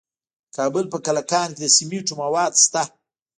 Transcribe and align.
د 0.47 0.49
کابل 0.57 0.85
په 0.93 0.97
کلکان 1.05 1.49
کې 1.53 1.59
د 1.61 1.67
سمنټو 1.75 2.13
مواد 2.23 2.53
شته. 2.63 2.83